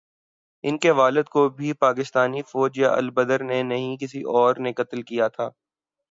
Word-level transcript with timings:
ان 0.63 0.77
کے 0.77 0.91
والد 0.91 1.27
کو 1.29 1.47
بھی 1.49 1.73
پاکستانی 1.79 2.41
فوج 2.41 2.79
یا 2.79 2.91
البدر 2.93 3.43
نے 3.43 3.61
نہیں، 3.63 3.97
کسی 3.97 4.21
اور 4.31 4.55
نے 4.59 4.73
قتل 4.73 5.01
کیا 5.01 5.27
تھا۔ 5.27 5.49